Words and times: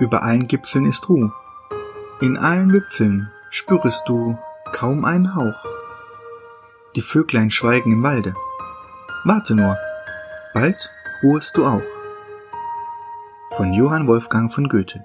Über 0.00 0.22
allen 0.22 0.46
Gipfeln 0.46 0.86
ist 0.86 1.08
Ruh. 1.08 1.30
In 2.20 2.36
allen 2.36 2.72
Wipfeln 2.72 3.32
spürest 3.50 4.08
du 4.08 4.38
kaum 4.72 5.04
einen 5.04 5.34
Hauch. 5.34 5.64
Die 6.94 7.02
Vöglein 7.02 7.50
schweigen 7.50 7.92
im 7.92 8.02
Walde. 8.04 8.34
Warte 9.24 9.56
nur, 9.56 9.76
bald 10.54 10.88
ruhest 11.24 11.56
du 11.56 11.66
auch. 11.66 11.82
Von 13.56 13.72
Johann 13.72 14.06
Wolfgang 14.06 14.52
von 14.52 14.68
Goethe 14.68 15.04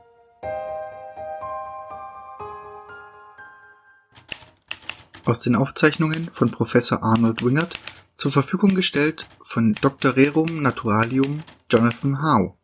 Aus 5.26 5.42
den 5.42 5.56
Aufzeichnungen 5.56 6.30
von 6.32 6.52
Professor 6.52 7.02
Arnold 7.02 7.44
Wingert 7.44 7.80
zur 8.16 8.32
Verfügung 8.32 8.76
gestellt 8.76 9.28
von 9.42 9.74
Dr. 9.74 10.16
Rerum 10.16 10.62
Naturalium 10.62 11.40
Jonathan 11.72 12.22
Howe. 12.22 12.58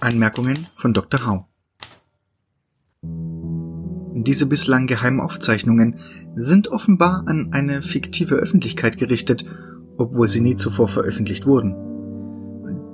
Anmerkungen 0.00 0.66
von 0.76 0.94
Dr. 0.94 1.26
Howe. 1.26 1.44
Diese 4.14 4.46
bislang 4.46 4.86
geheimen 4.86 5.20
Aufzeichnungen 5.20 5.96
sind 6.34 6.68
offenbar 6.68 7.24
an 7.26 7.50
eine 7.52 7.82
fiktive 7.82 8.34
Öffentlichkeit 8.34 8.98
gerichtet, 8.98 9.44
obwohl 9.96 10.28
sie 10.28 10.40
nie 10.40 10.56
zuvor 10.56 10.88
veröffentlicht 10.88 11.46
wurden. 11.46 11.74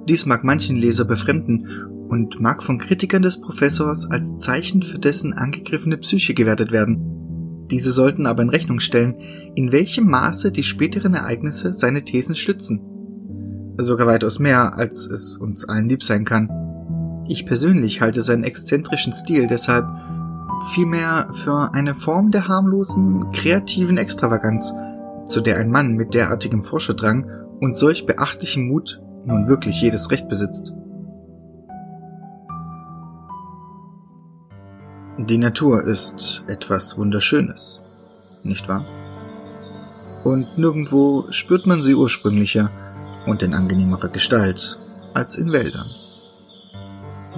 Dies 0.08 0.26
mag 0.26 0.44
manchen 0.44 0.76
Leser 0.76 1.04
befremden 1.04 1.66
und 2.08 2.40
mag 2.40 2.62
von 2.62 2.78
Kritikern 2.78 3.22
des 3.22 3.40
Professors 3.40 4.10
als 4.10 4.36
Zeichen 4.36 4.82
für 4.82 4.98
dessen 4.98 5.32
angegriffene 5.32 5.96
Psyche 5.96 6.34
gewertet 6.34 6.72
werden. 6.72 7.66
Diese 7.70 7.90
sollten 7.90 8.26
aber 8.26 8.42
in 8.42 8.50
Rechnung 8.50 8.80
stellen, 8.80 9.16
in 9.54 9.72
welchem 9.72 10.08
Maße 10.08 10.52
die 10.52 10.62
späteren 10.62 11.14
Ereignisse 11.14 11.72
seine 11.72 12.04
Thesen 12.04 12.36
stützen. 12.36 12.80
Sogar 13.78 14.06
weitaus 14.06 14.38
mehr, 14.38 14.76
als 14.76 15.06
es 15.06 15.38
uns 15.38 15.64
allen 15.64 15.88
lieb 15.88 16.02
sein 16.02 16.24
kann. 16.24 16.63
Ich 17.26 17.46
persönlich 17.46 18.00
halte 18.00 18.22
seinen 18.22 18.44
exzentrischen 18.44 19.12
Stil 19.12 19.46
deshalb 19.46 19.86
vielmehr 20.72 21.28
für 21.32 21.72
eine 21.72 21.94
Form 21.94 22.30
der 22.30 22.48
harmlosen, 22.48 23.32
kreativen 23.32 23.96
Extravaganz, 23.96 24.72
zu 25.24 25.40
der 25.40 25.58
ein 25.58 25.70
Mann 25.70 25.94
mit 25.94 26.14
derartigem 26.14 26.62
Forscherdrang 26.62 27.30
und 27.60 27.74
solch 27.74 28.06
beachtlichem 28.06 28.68
Mut 28.68 29.00
nun 29.24 29.48
wirklich 29.48 29.80
jedes 29.80 30.10
Recht 30.10 30.28
besitzt. 30.28 30.74
Die 35.18 35.38
Natur 35.38 35.82
ist 35.84 36.44
etwas 36.48 36.98
Wunderschönes, 36.98 37.80
nicht 38.42 38.68
wahr? 38.68 38.84
Und 40.24 40.58
nirgendwo 40.58 41.26
spürt 41.30 41.66
man 41.66 41.82
sie 41.82 41.94
ursprünglicher 41.94 42.70
und 43.26 43.42
in 43.42 43.54
angenehmerer 43.54 44.08
Gestalt 44.08 44.78
als 45.14 45.36
in 45.36 45.52
Wäldern. 45.52 45.88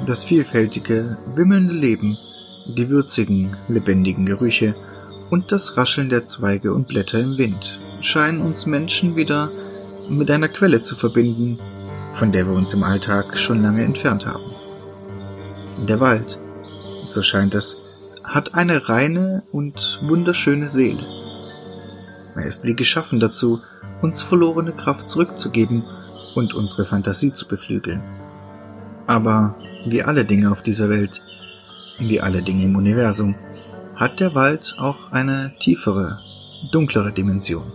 Das 0.05 0.25
vielfältige, 0.25 1.19
wimmelnde 1.35 1.75
Leben, 1.75 2.19
die 2.67 2.89
würzigen, 2.89 3.57
lebendigen 3.69 4.27
Gerüche 4.27 4.75
und 5.31 5.51
das 5.51 5.77
Rascheln 5.77 6.09
der 6.09 6.27
Zweige 6.27 6.75
und 6.75 6.89
Blätter 6.89 7.21
im 7.21 7.39
Wind 7.39 7.81
scheinen 8.01 8.43
uns 8.43 8.67
Menschen 8.67 9.17
wieder 9.17 9.49
mit 10.11 10.31
einer 10.31 10.49
Quelle 10.49 10.83
zu 10.83 10.95
verbinden, 10.95 11.59
von 12.13 12.31
der 12.31 12.47
wir 12.47 12.53
uns 12.53 12.75
im 12.75 12.83
Alltag 12.83 13.39
schon 13.39 13.63
lange 13.63 13.83
entfernt 13.83 14.27
haben. 14.27 14.45
Der 15.87 15.99
Wald 16.01 16.39
so 17.09 17.23
scheint 17.23 17.55
es, 17.55 17.77
hat 18.25 18.55
eine 18.55 18.89
reine 18.89 19.43
und 19.53 20.01
wunderschöne 20.03 20.69
Seele. 20.69 21.07
Er 22.35 22.45
ist 22.45 22.65
wie 22.65 22.75
geschaffen 22.75 23.21
dazu, 23.21 23.61
uns 24.03 24.23
verlorene 24.23 24.73
Kraft 24.73 25.09
zurückzugeben 25.09 25.85
und 26.35 26.53
unsere 26.53 26.85
Fantasie 26.85 27.33
zu 27.33 27.47
beflügeln. 27.49 28.03
Aber 29.07 29.55
wie 29.87 30.03
alle 30.03 30.25
Dinge 30.25 30.51
auf 30.51 30.63
dieser 30.63 30.91
Welt, 30.91 31.23
wie 31.99 32.21
alle 32.21 32.43
Dinge 32.43 32.65
im 32.65 32.77
Universum, 32.77 33.35
hat 33.95 34.21
der 34.21 34.35
Wald 34.35 34.77
auch 34.79 35.13
eine 35.13 35.55
tiefere, 35.59 36.21
dunklere 36.73 37.13
Dimension. 37.13 37.73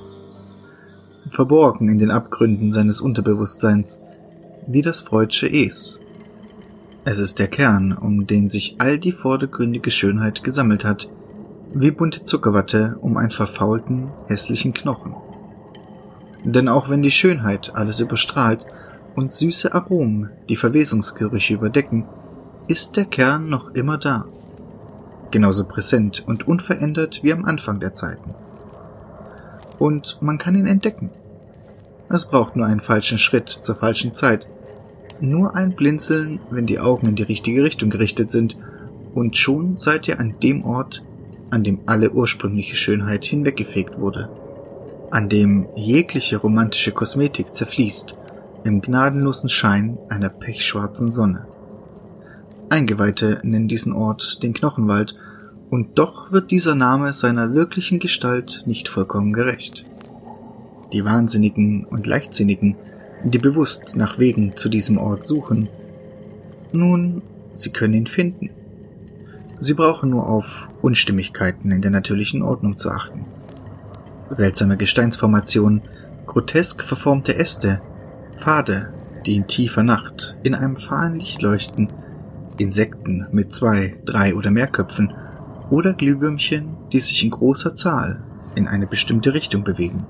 Verborgen 1.30 1.90
in 1.90 1.98
den 1.98 2.12
Abgründen 2.12 2.72
seines 2.72 3.02
Unterbewusstseins, 3.02 4.02
wie 4.68 4.82
das 4.82 5.02
Freudsche 5.02 5.48
Es, 5.48 6.02
es 7.04 7.18
ist 7.18 7.40
der 7.40 7.48
Kern, 7.48 7.98
um 7.98 8.28
den 8.28 8.48
sich 8.48 8.76
all 8.78 9.00
die 9.00 9.12
vordergründige 9.12 9.90
Schönheit 9.90 10.44
gesammelt 10.44 10.86
hat, 10.86 11.10
wie 11.74 11.90
bunte 11.90 12.24
Zuckerwatte 12.24 12.98
um 13.02 13.18
einen 13.18 13.32
verfaulten, 13.32 14.12
hässlichen 14.28 14.74
Knochen. 14.74 15.16
Denn 16.44 16.68
auch 16.68 16.90
wenn 16.90 17.02
die 17.02 17.12
Schönheit 17.12 17.72
alles 17.74 18.00
überstrahlt 18.00 18.68
und 19.16 19.32
süße 19.32 19.74
Aromen 19.74 20.30
die 20.50 20.56
Verwesungsgerüche 20.56 21.54
überdecken, 21.54 22.06
ist 22.68 22.98
der 22.98 23.06
Kern 23.06 23.50
noch 23.50 23.74
immer 23.74 23.98
da. 23.98 24.26
Genauso 25.32 25.66
präsent 25.66 26.24
und 26.28 26.48
unverändert 26.48 27.24
wie 27.24 27.34
am 27.34 27.46
Anfang 27.46 27.80
der 27.80 27.94
Zeiten. 27.94 28.36
Und 29.80 30.18
man 30.22 30.38
kann 30.38 30.56
ihn 30.56 30.68
entdecken. 30.68 31.10
Es 32.10 32.26
braucht 32.26 32.56
nur 32.56 32.66
einen 32.66 32.82
falschen 32.82 33.18
Schritt 33.18 33.50
zur 33.50 33.76
falschen 33.76 34.14
Zeit– 34.14 34.48
nur 35.22 35.56
ein 35.56 35.76
Blinzeln, 35.76 36.40
wenn 36.50 36.66
die 36.66 36.80
Augen 36.80 37.08
in 37.08 37.16
die 37.16 37.24
richtige 37.24 37.64
Richtung 37.64 37.90
gerichtet 37.90 38.30
sind, 38.30 38.58
und 39.14 39.38
schon 39.38 39.78
seid 39.78 40.08
ihr 40.08 40.20
an 40.20 40.36
dem 40.42 40.66
Ort, 40.66 41.04
an 41.50 41.64
dem 41.64 41.80
alle 41.86 42.12
ursprüngliche 42.12 42.76
Schönheit 42.76 43.26
hinweggefegt 43.26 44.00
wurde, 44.00 44.30
an 45.12 45.30
dem 45.30 45.68
jegliche 45.76 46.38
romantische 46.38 46.92
Kosmetik 46.92 47.54
zerfließt 47.54 48.18
im 48.64 48.82
gnadenlosen 48.82 49.50
Schein 49.50 49.98
einer 50.10 50.30
pechschwarzen 50.30 51.12
Sonne. 51.12 51.48
Eingeweihte 52.70 53.40
nennen 53.44 53.68
diesen 53.68 53.94
Ort 53.94 54.44
den 54.44 54.54
Knochenwald, 54.54 55.16
und 55.70 55.98
doch 55.98 56.32
wird 56.34 56.52
dieser 56.52 56.76
Name 56.76 57.14
seiner 57.14 57.54
wirklichen 57.54 58.00
Gestalt 58.00 58.64
nicht 58.66 58.90
vollkommen 58.90 59.32
gerecht. 59.32 59.86
Die 60.92 61.06
Wahnsinnigen 61.06 61.86
und 61.86 62.06
Leichtsinnigen 62.08 62.76
die 63.24 63.38
bewusst 63.38 63.96
nach 63.96 64.20
Wegen 64.20 64.56
zu 64.56 64.70
diesem 64.70 64.98
Ort 64.98 65.26
suchen. 65.26 65.70
Nun, 66.74 67.22
sie 67.54 67.72
können 67.72 67.94
ihn 67.94 68.08
finden. 68.08 68.50
Sie 69.60 69.74
brauchen 69.74 70.10
nur 70.10 70.28
auf 70.28 70.70
Unstimmigkeiten 70.82 71.72
in 71.72 71.82
der 71.82 71.92
natürlichen 71.92 72.42
Ordnung 72.42 72.78
zu 72.78 72.90
achten. 72.90 73.26
Seltsame 74.30 74.78
Gesteinsformationen, 74.78 75.82
grotesk 76.26 76.82
verformte 76.82 77.36
Äste, 77.36 77.82
Pfade, 78.38 78.94
die 79.26 79.36
in 79.36 79.48
tiefer 79.48 79.84
Nacht 79.84 80.38
in 80.44 80.56
einem 80.56 80.78
fahlen 80.78 81.20
Licht 81.20 81.42
leuchten, 81.42 81.90
Insekten 82.58 83.28
mit 83.32 83.54
zwei, 83.54 83.96
drei 84.06 84.36
oder 84.36 84.52
mehr 84.52 84.68
Köpfen 84.68 85.14
oder 85.70 85.94
Glühwürmchen, 85.94 86.76
die 86.92 87.00
sich 87.00 87.24
in 87.24 87.32
großer 87.32 87.74
Zahl 87.76 88.24
in 88.56 88.68
eine 88.68 88.88
bestimmte 88.88 89.34
Richtung 89.34 89.64
bewegen. 89.64 90.06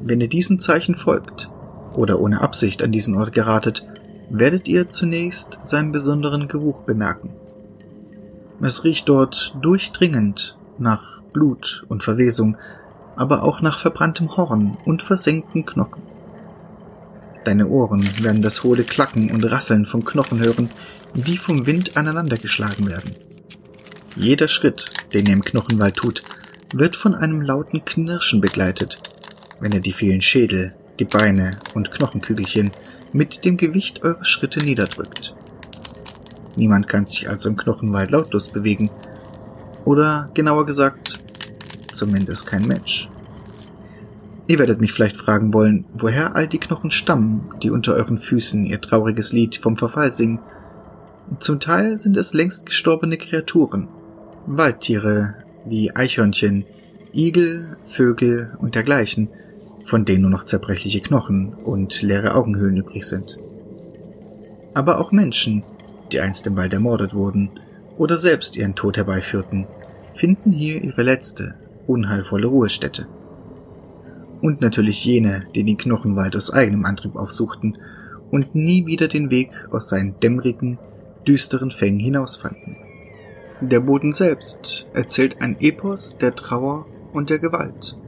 Wenn 0.00 0.20
ihr 0.20 0.28
diesen 0.28 0.58
Zeichen 0.58 0.94
folgt, 0.94 1.50
oder 1.94 2.20
ohne 2.20 2.40
Absicht 2.40 2.82
an 2.82 2.92
diesen 2.92 3.16
Ort 3.16 3.32
geratet, 3.32 3.86
werdet 4.30 4.68
ihr 4.68 4.88
zunächst 4.88 5.58
seinen 5.62 5.92
besonderen 5.92 6.48
Geruch 6.48 6.82
bemerken. 6.82 7.30
Es 8.62 8.84
riecht 8.84 9.08
dort 9.08 9.56
durchdringend 9.60 10.56
nach 10.78 11.22
Blut 11.32 11.84
und 11.88 12.02
Verwesung, 12.02 12.56
aber 13.16 13.42
auch 13.42 13.60
nach 13.60 13.78
verbranntem 13.78 14.36
Horn 14.36 14.76
und 14.84 15.02
versenkten 15.02 15.66
Knochen. 15.66 16.02
Deine 17.44 17.68
Ohren 17.68 18.06
werden 18.22 18.42
das 18.42 18.64
hohle 18.64 18.84
Klacken 18.84 19.30
und 19.30 19.44
Rasseln 19.44 19.86
von 19.86 20.04
Knochen 20.04 20.40
hören, 20.40 20.68
die 21.14 21.38
vom 21.38 21.66
Wind 21.66 21.96
aneinandergeschlagen 21.96 22.86
werden. 22.86 23.14
Jeder 24.16 24.48
Schritt, 24.48 24.86
den 25.12 25.26
ihr 25.26 25.32
im 25.32 25.44
Knochenwald 25.44 25.96
tut, 25.96 26.22
wird 26.74 26.96
von 26.96 27.14
einem 27.14 27.40
lauten 27.40 27.84
Knirschen 27.84 28.40
begleitet, 28.40 28.98
wenn 29.60 29.72
ihr 29.72 29.80
die 29.80 29.92
vielen 29.92 30.20
Schädel, 30.20 30.74
Gebeine 30.96 31.56
und 31.74 31.90
Knochenkügelchen 31.90 32.70
mit 33.12 33.44
dem 33.44 33.56
Gewicht 33.56 34.02
eurer 34.02 34.24
Schritte 34.24 34.60
niederdrückt. 34.60 35.34
Niemand 36.56 36.88
kann 36.88 37.06
sich 37.06 37.28
also 37.28 37.48
im 37.48 37.56
Knochenwald 37.56 38.10
lautlos 38.10 38.48
bewegen. 38.48 38.90
Oder 39.84 40.30
genauer 40.34 40.66
gesagt, 40.66 41.18
zumindest 41.94 42.46
kein 42.46 42.66
Mensch. 42.66 43.08
Ihr 44.50 44.58
werdet 44.58 44.80
mich 44.80 44.92
vielleicht 44.92 45.16
fragen 45.16 45.54
wollen, 45.54 45.84
woher 45.94 46.34
all 46.34 46.48
die 46.48 46.58
Knochen 46.58 46.90
stammen, 46.90 47.54
die 47.62 47.70
unter 47.70 47.94
euren 47.94 48.18
Füßen 48.18 48.66
ihr 48.66 48.80
trauriges 48.80 49.32
Lied 49.32 49.54
vom 49.54 49.76
Verfall 49.76 50.10
singen. 50.10 50.40
Zum 51.38 51.60
Teil 51.60 51.98
sind 51.98 52.16
es 52.16 52.34
längst 52.34 52.66
gestorbene 52.66 53.16
Kreaturen, 53.16 53.86
Waldtiere 54.46 55.36
wie 55.66 55.94
Eichhörnchen, 55.94 56.64
Igel, 57.14 57.76
Vögel 57.84 58.50
und 58.58 58.74
dergleichen, 58.74 59.28
von 59.84 60.04
denen 60.04 60.22
nur 60.22 60.32
noch 60.32 60.42
zerbrechliche 60.42 61.00
Knochen 61.00 61.54
und 61.54 62.02
leere 62.02 62.34
Augenhöhlen 62.34 62.78
übrig 62.78 63.04
sind. 63.04 63.38
Aber 64.74 64.98
auch 64.98 65.12
Menschen, 65.12 65.62
die 66.10 66.18
einst 66.18 66.48
im 66.48 66.56
Wald 66.56 66.74
ermordet 66.74 67.14
wurden 67.14 67.50
oder 67.98 68.18
selbst 68.18 68.56
ihren 68.56 68.74
Tod 68.74 68.96
herbeiführten, 68.96 69.68
finden 70.12 70.50
hier 70.50 70.82
ihre 70.82 71.04
letzte, 71.04 71.54
unheilvolle 71.86 72.48
Ruhestätte. 72.48 73.06
Und 74.40 74.60
natürlich 74.60 75.04
jene, 75.04 75.46
die 75.54 75.64
den 75.64 75.76
Knochenwald 75.76 76.34
aus 76.36 76.52
eigenem 76.52 76.84
Antrieb 76.84 77.16
aufsuchten 77.16 77.76
und 78.30 78.54
nie 78.54 78.86
wieder 78.86 79.08
den 79.08 79.30
Weg 79.30 79.68
aus 79.70 79.88
seinen 79.88 80.18
dämmerigen, 80.20 80.78
düsteren 81.26 81.70
Fängen 81.70 82.00
hinausfanden. 82.00 82.76
Der 83.60 83.80
Boden 83.80 84.12
selbst 84.12 84.86
erzählt 84.94 85.42
ein 85.42 85.56
Epos 85.60 86.16
der 86.16 86.34
Trauer 86.34 86.86
und 87.12 87.28
der 87.28 87.38
Gewalt. 87.38 87.98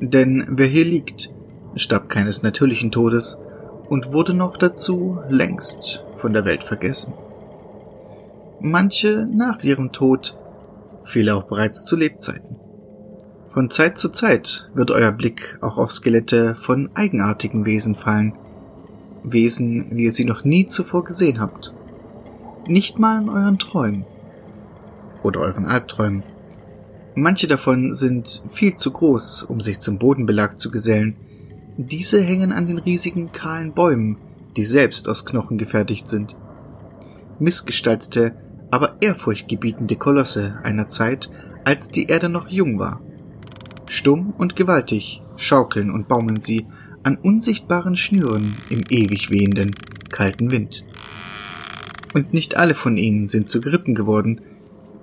Denn 0.00 0.46
wer 0.48 0.66
hier 0.66 0.86
liegt, 0.86 1.34
starb 1.76 2.08
keines 2.08 2.42
natürlichen 2.42 2.90
Todes 2.90 3.38
und 3.88 4.12
wurde 4.12 4.32
noch 4.32 4.56
dazu 4.56 5.18
längst 5.28 6.04
von 6.16 6.32
der 6.32 6.44
Welt 6.44 6.64
vergessen. 6.64 7.14
Manche 8.60 9.28
nach 9.30 9.62
ihrem 9.62 9.92
Tod, 9.92 10.38
viele 11.04 11.34
auch 11.34 11.44
bereits 11.44 11.84
zu 11.84 11.96
Lebzeiten. 11.96 12.53
Von 13.54 13.70
Zeit 13.70 14.00
zu 14.00 14.08
Zeit 14.08 14.68
wird 14.74 14.90
euer 14.90 15.12
Blick 15.12 15.58
auch 15.60 15.78
auf 15.78 15.92
Skelette 15.92 16.56
von 16.56 16.90
eigenartigen 16.94 17.64
Wesen 17.64 17.94
fallen, 17.94 18.32
Wesen, 19.22 19.92
wie 19.92 20.06
ihr 20.06 20.12
sie 20.12 20.24
noch 20.24 20.42
nie 20.42 20.66
zuvor 20.66 21.04
gesehen 21.04 21.38
habt. 21.38 21.72
Nicht 22.66 22.98
mal 22.98 23.22
in 23.22 23.28
euren 23.28 23.60
Träumen 23.60 24.06
oder 25.22 25.38
euren 25.38 25.66
Albträumen. 25.66 26.24
Manche 27.14 27.46
davon 27.46 27.94
sind 27.94 28.42
viel 28.50 28.74
zu 28.74 28.90
groß, 28.90 29.44
um 29.44 29.60
sich 29.60 29.78
zum 29.78 30.00
Bodenbelag 30.00 30.58
zu 30.58 30.72
gesellen. 30.72 31.14
Diese 31.76 32.20
hängen 32.20 32.50
an 32.50 32.66
den 32.66 32.78
riesigen 32.78 33.30
kahlen 33.30 33.72
Bäumen, 33.72 34.16
die 34.56 34.64
selbst 34.64 35.08
aus 35.08 35.24
Knochen 35.26 35.58
gefertigt 35.58 36.08
sind. 36.08 36.36
Missgestaltete, 37.38 38.34
aber 38.72 38.96
ehrfurchtgebietende 39.00 39.94
Kolosse 39.94 40.58
einer 40.64 40.88
Zeit, 40.88 41.30
als 41.62 41.88
die 41.88 42.06
Erde 42.06 42.28
noch 42.28 42.48
jung 42.48 42.80
war. 42.80 43.00
Stumm 43.94 44.34
und 44.36 44.56
gewaltig 44.56 45.22
schaukeln 45.36 45.90
und 45.90 46.08
baumeln 46.08 46.40
sie 46.40 46.66
an 47.04 47.16
unsichtbaren 47.16 47.96
Schnüren 47.96 48.56
im 48.68 48.82
ewig 48.90 49.30
wehenden, 49.30 49.70
kalten 50.10 50.50
Wind. 50.50 50.84
Und 52.12 52.32
nicht 52.32 52.56
alle 52.56 52.74
von 52.74 52.96
ihnen 52.96 53.28
sind 53.28 53.50
zu 53.50 53.60
Grippen 53.60 53.94
geworden, 53.94 54.40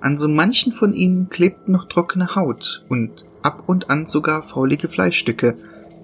an 0.01 0.17
so 0.17 0.27
manchen 0.27 0.73
von 0.73 0.93
ihnen 0.93 1.29
klebt 1.29 1.69
noch 1.69 1.87
trockene 1.87 2.35
Haut 2.35 2.85
und 2.89 3.25
ab 3.41 3.63
und 3.67 3.89
an 3.89 4.07
sogar 4.07 4.43
faulige 4.43 4.87
Fleischstücke, 4.87 5.57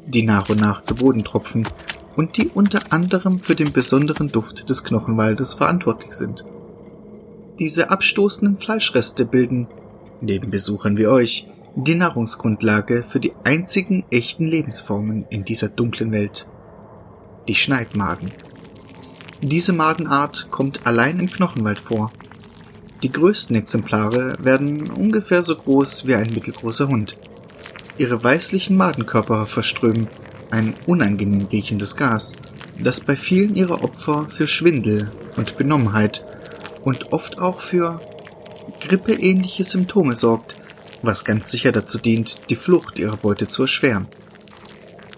die 0.08 0.24
nach 0.24 0.50
und 0.50 0.62
nach 0.62 0.82
zu 0.82 0.96
Boden 0.96 1.24
tropfen 1.24 1.68
und 2.16 2.38
die 2.38 2.48
unter 2.48 2.80
anderem 2.92 3.40
für 3.40 3.56
den 3.56 3.74
besonderen 3.74 4.32
Duft 4.32 4.70
des 4.70 4.84
Knochenwaldes 4.84 5.56
verantwortlich 5.56 6.14
sind. 6.14 6.46
Diese 7.60 7.90
abstoßenden 7.90 8.60
Fleischreste 8.60 9.26
bilden, 9.26 9.68
neben 10.22 10.52
Besuchern 10.52 10.98
wie 10.98 11.08
euch, 11.08 11.48
die 11.86 11.96
Nahrungsgrundlage 11.96 13.04
für 13.04 13.20
die 13.20 13.34
einzigen 13.44 14.04
echten 14.12 14.48
Lebensformen 14.48 15.26
in 15.30 15.46
dieser 15.46 15.70
dunklen 15.70 16.12
Welt. 16.12 16.48
Die 17.48 17.56
Schneidmaden. 17.56 18.32
Diese 19.42 19.74
Madenart 19.74 20.50
kommt 20.52 20.86
allein 20.86 21.20
im 21.20 21.28
Knochenwald 21.28 21.80
vor 21.80 22.12
die 23.04 23.12
größten 23.12 23.56
Exemplare 23.56 24.38
werden 24.40 24.90
ungefähr 24.90 25.44
so 25.44 25.56
groß 25.56 26.08
wie 26.08 26.16
ein 26.16 26.34
mittelgroßer 26.34 26.88
Hund. 26.88 27.16
Ihre 28.00 28.24
weißlichen 28.24 28.76
Madenkörper 28.76 29.46
verströmen 29.46 30.08
ein 30.50 30.74
unangenehm 30.88 31.46
riechendes 31.46 31.96
Gas, 31.96 32.34
das 32.80 33.02
bei 33.02 33.16
vielen 33.16 33.56
ihrer 33.56 33.84
Opfer 33.84 34.28
für 34.30 34.48
Schwindel 34.48 35.12
und 35.36 35.58
Benommenheit 35.58 36.26
und 36.84 37.14
oft 37.14 37.38
auch 37.38 37.60
für 37.60 38.02
grippeähnliche 38.82 39.64
Symptome 39.64 40.16
sorgt, 40.16 40.56
was 41.08 41.26
ganz 41.26 41.50
sicher 41.50 41.72
dazu 41.72 41.98
dient, 41.98 42.50
die 42.50 42.56
Flucht 42.56 43.00
ihrer 43.00 43.18
Beute 43.18 43.48
zu 43.48 43.64
erschweren. 43.64 44.08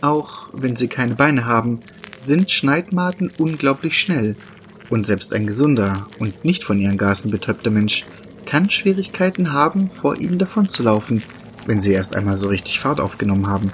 Auch 0.01 0.49
wenn 0.53 0.75
sie 0.77 0.87
keine 0.87 1.15
Beine 1.15 1.45
haben, 1.45 1.81
sind 2.15 2.51
Schneidmaden 2.51 3.31
unglaublich 3.37 3.99
schnell 3.99 4.35
und 4.89 5.05
selbst 5.05 5.33
ein 5.33 5.47
gesunder 5.47 6.07
und 6.19 6.45
nicht 6.45 6.63
von 6.63 6.79
ihren 6.79 6.97
Gasen 6.97 7.31
betäubter 7.31 7.71
Mensch 7.71 8.05
kann 8.45 8.69
Schwierigkeiten 8.69 9.53
haben, 9.53 9.89
vor 9.89 10.15
ihnen 10.15 10.39
davonzulaufen, 10.39 11.21
wenn 11.65 11.81
sie 11.81 11.91
erst 11.91 12.15
einmal 12.15 12.37
so 12.37 12.47
richtig 12.47 12.79
Fahrt 12.79 12.99
aufgenommen 12.99 13.47
haben. 13.47 13.71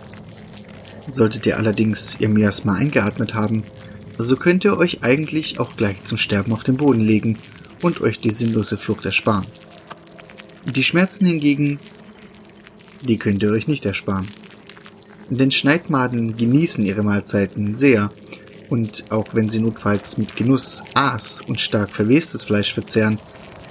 Solltet 1.08 1.46
ihr 1.46 1.58
allerdings 1.58 2.20
ihr 2.20 2.30
Miasma 2.30 2.74
eingeatmet 2.74 3.36
haben, 3.36 3.64
so 4.18 4.36
könnt 4.36 4.66
ihr 4.66 4.78
euch 4.78 5.04
eigentlich 5.04 5.60
auch 5.60 5.76
gleich 5.76 6.04
zum 6.04 6.18
Sterben 6.18 6.52
auf 6.52 6.64
den 6.64 6.78
Boden 6.78 7.02
legen 7.02 7.38
und 7.82 8.02
euch 8.02 8.20
die 8.20 8.32
sinnlose 8.32 8.78
Flucht 8.78 9.06
ersparen. 9.06 9.46
Die 10.66 10.84
Schmerzen 10.84 11.26
hingegen, 11.26 11.80
die 13.08 13.18
könnt 13.18 13.44
ihr 13.44 13.52
euch 13.52 13.68
nicht 13.68 13.86
ersparen. 13.86 14.28
Denn 15.30 15.52
Schneidmaden 15.52 16.38
genießen 16.38 16.86
ihre 16.86 17.04
Mahlzeiten 17.04 17.74
sehr 17.74 18.12
und 18.70 19.06
auch 19.12 19.34
wenn 19.34 19.50
sie 19.50 19.62
notfalls 19.62 20.18
mit 20.18 20.36
Genuss 20.36 20.84
Aas 20.94 21.42
und 21.42 21.60
stark 21.60 21.92
verwestes 21.92 22.44
Fleisch 22.44 22.74
verzehren, 22.74 23.20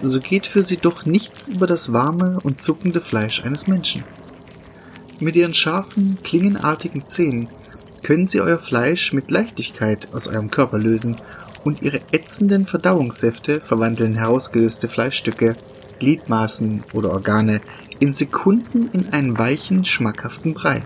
so 0.03 0.21
geht 0.21 0.47
für 0.47 0.63
sie 0.63 0.77
doch 0.77 1.07
nichts 1.07 1.49
über 1.49 1.67
das 1.67 1.93
warme 1.93 2.39
und 2.43 2.63
zuckende 2.63 3.01
Fleisch 3.01 3.45
eines 3.45 3.67
Menschen. 3.67 4.03
Mit 5.21 5.37
ihren 5.37 5.55
scharfen, 5.55 6.19
klingenartigen 6.23 7.07
Zähnen 7.07 7.49
können 8.03 8.27
sie 8.27 8.41
euer 8.41 8.59
Fleisch 8.59 9.13
mit 9.13 9.31
Leichtigkeit 9.31 10.09
aus 10.13 10.27
eurem 10.29 10.51
Körper 10.51 10.79
lösen 10.79 11.17
und 11.65 11.83
ihre 11.83 12.01
ätzenden 12.13 12.67
Verdauungssäfte 12.67 13.61
verwandeln 13.61 14.15
herausgelöste 14.15 14.89
Fleischstücke, 14.89 15.57
Gliedmaßen 16.01 16.85
oder 16.93 17.13
Organe 17.13 17.61
in 18.01 18.13
Sekunden 18.13 18.89
in 18.93 19.09
einen 19.13 19.39
weichen, 19.39 19.85
schmackhaften 19.85 20.55
Brei. 20.55 20.83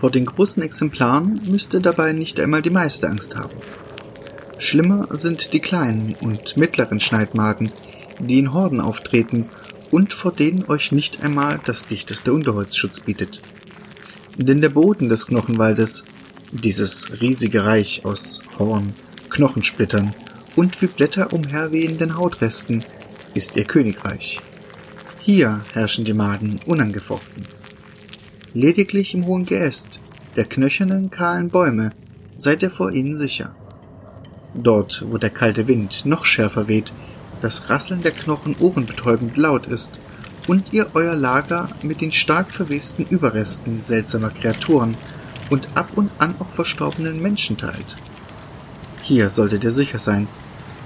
Vor 0.00 0.10
den 0.10 0.26
großen 0.26 0.62
Exemplaren 0.62 1.40
müsste 1.46 1.80
dabei 1.80 2.12
nicht 2.12 2.38
einmal 2.38 2.62
die 2.62 2.70
meiste 2.70 3.08
Angst 3.08 3.36
haben. 3.36 3.56
Schlimmer 4.58 5.08
sind 5.10 5.52
die 5.52 5.60
kleinen 5.60 6.14
und 6.20 6.56
mittleren 6.56 7.00
Schneidmaden, 7.00 7.70
die 8.18 8.38
in 8.38 8.52
Horden 8.52 8.80
auftreten 8.80 9.48
und 9.90 10.12
vor 10.12 10.32
denen 10.32 10.64
euch 10.66 10.92
nicht 10.92 11.22
einmal 11.22 11.60
das 11.64 11.86
dichteste 11.86 12.32
Unterholz 12.32 12.76
Schutz 12.76 13.00
bietet. 13.00 13.40
Denn 14.36 14.60
der 14.60 14.70
Boden 14.70 15.08
des 15.08 15.26
Knochenwaldes, 15.26 16.04
dieses 16.52 17.20
riesige 17.20 17.64
Reich 17.64 18.04
aus 18.04 18.42
Horn, 18.58 18.94
Knochensplittern 19.30 20.14
und 20.56 20.80
wie 20.82 20.86
Blätter 20.86 21.32
umherwehenden 21.32 22.16
Hautresten, 22.16 22.84
ist 23.34 23.56
ihr 23.56 23.64
Königreich. 23.64 24.40
Hier 25.26 25.58
herrschen 25.72 26.04
die 26.04 26.14
Maden 26.14 26.60
unangefochten. 26.66 27.42
Lediglich 28.54 29.12
im 29.12 29.26
hohen 29.26 29.44
Geäst 29.44 30.00
der 30.36 30.44
knöchernen, 30.44 31.10
kahlen 31.10 31.50
Bäume 31.50 31.90
seid 32.36 32.62
ihr 32.62 32.70
vor 32.70 32.92
ihnen 32.92 33.16
sicher. 33.16 33.52
Dort, 34.54 35.04
wo 35.10 35.18
der 35.18 35.30
kalte 35.30 35.66
Wind 35.66 36.06
noch 36.06 36.24
schärfer 36.24 36.68
weht, 36.68 36.92
das 37.40 37.68
Rasseln 37.68 38.02
der 38.02 38.12
Knochen 38.12 38.54
ohrenbetäubend 38.60 39.36
laut 39.36 39.66
ist 39.66 39.98
und 40.46 40.72
ihr 40.72 40.90
euer 40.94 41.16
Lager 41.16 41.70
mit 41.82 42.02
den 42.02 42.12
stark 42.12 42.52
verwesten 42.52 43.04
Überresten 43.10 43.82
seltsamer 43.82 44.30
Kreaturen 44.30 44.96
und 45.50 45.68
ab 45.74 45.90
und 45.96 46.12
an 46.20 46.36
auch 46.38 46.52
verstorbenen 46.52 47.20
Menschen 47.20 47.58
teilt. 47.58 47.96
Hier 49.02 49.28
solltet 49.30 49.64
ihr 49.64 49.72
sicher 49.72 49.98
sein, 49.98 50.28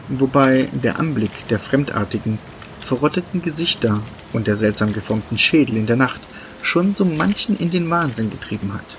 wobei 0.08 0.70
der 0.82 0.98
Anblick 0.98 1.46
der 1.48 1.58
fremdartigen, 1.58 2.38
verrotteten 2.80 3.42
Gesichter 3.42 4.00
und 4.32 4.46
der 4.46 4.56
seltsam 4.56 4.92
geformten 4.92 5.38
Schädel 5.38 5.76
in 5.76 5.86
der 5.86 5.96
Nacht 5.96 6.20
schon 6.62 6.94
so 6.94 7.04
manchen 7.04 7.56
in 7.56 7.70
den 7.70 7.88
Wahnsinn 7.90 8.30
getrieben 8.30 8.74
hat. 8.74 8.98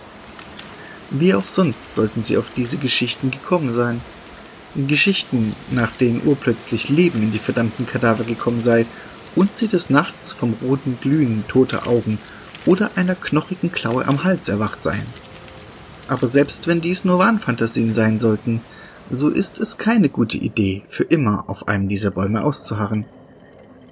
Wie 1.09 1.33
auch 1.33 1.47
sonst 1.47 1.93
sollten 1.93 2.23
sie 2.23 2.37
auf 2.37 2.51
diese 2.55 2.77
Geschichten 2.77 3.31
gekommen 3.31 3.71
sein. 3.71 4.01
Geschichten, 4.87 5.53
nach 5.69 5.91
denen 5.91 6.21
urplötzlich 6.25 6.87
Leben 6.89 7.21
in 7.21 7.31
die 7.33 7.39
verdammten 7.39 7.85
Kadaver 7.85 8.23
gekommen 8.23 8.61
sei 8.61 8.85
und 9.35 9.57
sie 9.57 9.67
des 9.67 9.89
Nachts 9.89 10.31
vom 10.31 10.55
roten 10.61 10.97
Glühen 11.01 11.43
toter 11.47 11.87
Augen 11.87 12.17
oder 12.65 12.91
einer 12.95 13.15
knochigen 13.15 13.71
Klaue 13.71 14.07
am 14.07 14.23
Hals 14.23 14.47
erwacht 14.47 14.81
seien. 14.83 15.05
Aber 16.07 16.27
selbst 16.27 16.67
wenn 16.67 16.81
dies 16.81 17.05
nur 17.05 17.19
Wahnfantasien 17.19 17.93
sein 17.93 18.19
sollten, 18.19 18.61
so 19.09 19.29
ist 19.29 19.59
es 19.59 19.77
keine 19.77 20.07
gute 20.07 20.37
Idee, 20.37 20.83
für 20.87 21.03
immer 21.03 21.45
auf 21.47 21.67
einem 21.67 21.89
dieser 21.89 22.11
Bäume 22.11 22.43
auszuharren. 22.43 23.05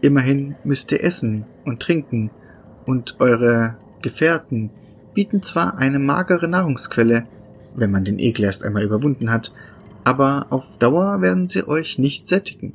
Immerhin 0.01 0.55
müsst 0.63 0.91
ihr 0.91 1.03
essen 1.03 1.45
und 1.65 1.81
trinken 1.81 2.31
und 2.85 3.17
eure 3.19 3.77
Gefährten 4.01 4.71
bieten 5.13 5.41
zwar 5.43 5.77
eine 5.77 5.99
magere 5.99 6.47
Nahrungsquelle, 6.47 7.27
wenn 7.75 7.91
man 7.91 8.05
den 8.05 8.19
Ekel 8.19 8.45
erst 8.45 8.63
einmal 8.63 8.83
überwunden 8.83 9.29
hat, 9.29 9.53
aber 10.03 10.47
auf 10.49 10.77
Dauer 10.77 11.21
werden 11.21 11.47
sie 11.47 11.67
euch 11.67 11.99
nicht 11.99 12.27
sättigen. 12.27 12.73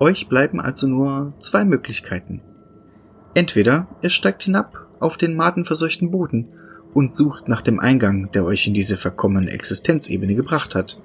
Euch 0.00 0.28
bleiben 0.28 0.60
also 0.60 0.88
nur 0.88 1.32
zwei 1.38 1.64
Möglichkeiten. 1.64 2.42
Entweder 3.34 3.86
ihr 4.02 4.10
steigt 4.10 4.42
hinab 4.42 4.88
auf 5.00 5.16
den 5.16 5.36
madenverseuchten 5.36 6.10
Boden 6.10 6.48
und 6.92 7.14
sucht 7.14 7.48
nach 7.48 7.62
dem 7.62 7.80
Eingang, 7.80 8.30
der 8.32 8.44
euch 8.44 8.66
in 8.66 8.74
diese 8.74 8.96
verkommene 8.96 9.50
Existenzebene 9.50 10.34
gebracht 10.34 10.74
hat. 10.74 11.00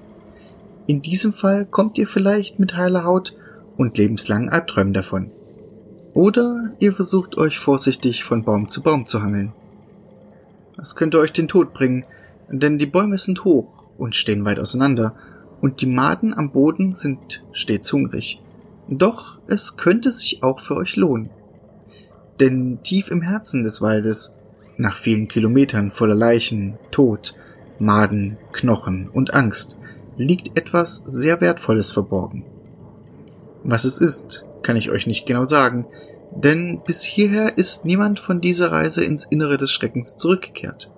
In 0.88 1.02
diesem 1.02 1.34
Fall 1.34 1.66
kommt 1.66 1.98
ihr 1.98 2.08
vielleicht 2.08 2.60
mit 2.60 2.76
heiler 2.76 3.04
Haut 3.04 3.36
und 3.80 3.98
lebenslangen 3.98 4.50
Albträumen 4.50 4.94
davon. 4.94 5.32
Oder 6.14 6.74
ihr 6.80 6.92
versucht 6.92 7.38
euch 7.38 7.60
vorsichtig 7.60 8.26
von 8.26 8.44
Baum 8.44 8.68
zu 8.68 8.84
Baum 8.84 9.06
zu 9.06 9.22
hangeln. 9.24 9.54
Das 10.76 10.98
könnte 10.98 11.18
euch 11.18 11.32
den 11.32 11.48
Tod 11.48 11.74
bringen, 11.74 12.04
denn 12.50 12.78
die 12.78 12.86
Bäume 12.86 13.18
sind 13.18 13.46
hoch 13.46 13.86
und 13.98 14.16
stehen 14.16 14.44
weit 14.44 14.60
auseinander, 14.60 15.16
und 15.62 15.82
die 15.82 15.88
Maden 15.88 16.34
am 16.34 16.52
Boden 16.52 16.94
sind 16.94 17.44
stets 17.52 17.92
hungrig. 17.92 18.42
Doch 18.90 19.40
es 19.48 19.78
könnte 19.78 20.12
sich 20.12 20.44
auch 20.44 20.60
für 20.60 20.76
euch 20.76 20.96
lohnen. 20.96 21.30
Denn 22.40 22.80
tief 22.84 23.10
im 23.12 23.22
Herzen 23.22 23.64
des 23.64 23.82
Waldes, 23.82 24.36
nach 24.78 24.98
vielen 24.98 25.28
Kilometern 25.30 25.92
voller 25.92 26.16
Leichen, 26.16 26.78
Tod, 26.92 27.36
Maden, 27.78 28.38
Knochen 28.52 29.10
und 29.10 29.34
Angst, 29.34 29.78
liegt 30.18 30.58
etwas 30.58 31.02
sehr 31.06 31.40
Wertvolles 31.40 31.92
verborgen. 31.94 32.46
Was 33.63 33.84
es 33.84 34.01
ist, 34.01 34.46
kann 34.62 34.75
ich 34.75 34.89
euch 34.89 35.08
nicht 35.08 35.25
genau 35.25 35.46
sagen, 35.46 35.86
denn 36.32 36.82
bis 36.86 37.04
hierher 37.04 37.58
ist 37.58 37.86
niemand 37.86 38.20
von 38.20 38.42
dieser 38.42 38.72
Reise 38.72 39.04
ins 39.04 39.25
Innere 39.25 39.58
des 39.58 39.72
Schreckens 39.72 40.18
zurückgekehrt. 40.18 40.92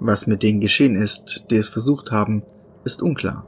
Was 0.00 0.26
mit 0.26 0.42
denen 0.42 0.60
geschehen 0.60 0.96
ist, 0.96 1.46
die 1.50 1.56
es 1.56 1.68
versucht 1.68 2.10
haben, 2.10 2.42
ist 2.84 3.02
unklar. 3.02 3.46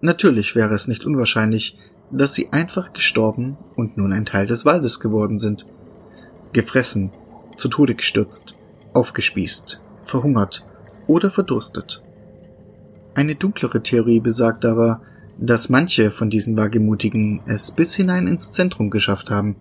Natürlich 0.00 0.54
wäre 0.56 0.74
es 0.74 0.88
nicht 0.88 1.04
unwahrscheinlich, 1.04 1.76
dass 2.10 2.32
sie 2.34 2.52
einfach 2.52 2.92
gestorben 2.92 3.58
und 3.76 3.96
nun 3.96 4.12
ein 4.12 4.24
Teil 4.24 4.46
des 4.46 4.64
Waldes 4.64 5.00
geworden 5.00 5.38
sind. 5.38 5.66
Gefressen, 6.52 7.12
zu 7.56 7.68
Tode 7.68 7.94
gestürzt, 7.94 8.56
aufgespießt, 8.94 9.80
verhungert 10.02 10.66
oder 11.06 11.30
verdurstet. 11.30 12.02
Eine 13.14 13.34
dunklere 13.34 13.82
Theorie 13.82 14.20
besagt 14.20 14.64
aber, 14.64 15.02
dass 15.38 15.68
manche 15.68 16.10
von 16.10 16.30
diesen 16.30 16.56
Wagemutigen 16.56 17.40
es 17.46 17.70
bis 17.70 17.94
hinein 17.94 18.26
ins 18.26 18.52
Zentrum 18.52 18.90
geschafft 18.90 19.30
haben 19.30 19.56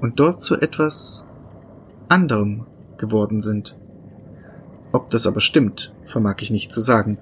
und 0.00 0.20
dort 0.20 0.42
zu 0.42 0.54
etwas 0.60 1.26
anderem 2.08 2.66
geworden 2.98 3.40
sind. 3.40 3.78
Ob 4.92 5.10
das 5.10 5.26
aber 5.26 5.40
stimmt, 5.40 5.92
vermag 6.04 6.36
ich 6.40 6.50
nicht 6.50 6.72
zu 6.72 6.80
sagen. 6.80 7.18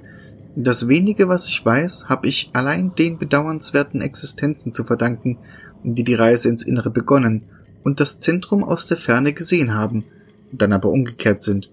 Das 0.54 0.88
wenige, 0.88 1.28
was 1.28 1.48
ich 1.48 1.64
weiß, 1.64 2.08
habe 2.08 2.26
ich 2.26 2.50
allein 2.52 2.94
den 2.94 3.18
bedauernswerten 3.18 4.02
Existenzen 4.02 4.72
zu 4.72 4.84
verdanken, 4.84 5.38
die 5.82 6.04
die 6.04 6.14
Reise 6.14 6.48
ins 6.48 6.64
Innere 6.64 6.90
begonnen 6.90 7.44
und 7.82 8.00
das 8.00 8.20
Zentrum 8.20 8.62
aus 8.62 8.86
der 8.86 8.98
Ferne 8.98 9.32
gesehen 9.32 9.74
haben, 9.74 10.04
dann 10.52 10.72
aber 10.72 10.90
umgekehrt 10.90 11.42
sind. 11.42 11.72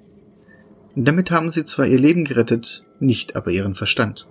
Damit 0.95 1.31
haben 1.31 1.51
sie 1.51 1.65
zwar 1.65 1.85
ihr 1.85 1.99
Leben 1.99 2.25
gerettet, 2.25 2.85
nicht 2.99 3.35
aber 3.35 3.51
ihren 3.51 3.75
Verstand. 3.75 4.27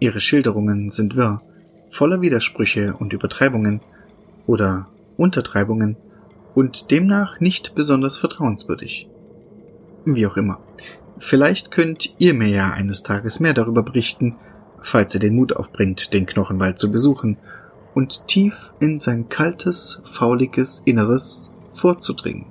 Ihre 0.00 0.20
Schilderungen 0.20 0.90
sind 0.90 1.16
wirr, 1.16 1.42
voller 1.90 2.20
Widersprüche 2.20 2.94
und 2.98 3.12
Übertreibungen 3.12 3.80
oder 4.46 4.88
Untertreibungen 5.16 5.96
und 6.54 6.90
demnach 6.90 7.40
nicht 7.40 7.74
besonders 7.74 8.18
vertrauenswürdig. 8.18 9.08
Wie 10.04 10.26
auch 10.26 10.36
immer. 10.36 10.60
Vielleicht 11.18 11.70
könnt 11.70 12.14
ihr 12.18 12.34
mir 12.34 12.48
ja 12.48 12.70
eines 12.70 13.02
Tages 13.02 13.40
mehr 13.40 13.54
darüber 13.54 13.82
berichten, 13.82 14.36
falls 14.80 15.14
ihr 15.14 15.20
den 15.20 15.34
Mut 15.34 15.54
aufbringt, 15.54 16.12
den 16.12 16.26
Knochenwald 16.26 16.78
zu 16.78 16.92
besuchen 16.92 17.36
und 17.94 18.28
tief 18.28 18.72
in 18.78 18.98
sein 18.98 19.28
kaltes, 19.28 20.00
fauliges 20.04 20.82
Inneres 20.84 21.50
vorzudringen. 21.70 22.46